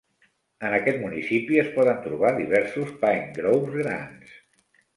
En 0.69 0.75
aquest 0.77 0.97
municipi 1.01 1.59
es 1.65 1.69
poden 1.75 2.01
trobar 2.07 2.33
diversos 2.39 2.97
Pine 3.07 3.31
Groves 3.39 3.79
grans. 3.83 4.37